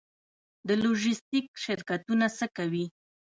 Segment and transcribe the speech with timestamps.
[0.67, 2.85] د لوژستیک شرکتونه څه کوي؟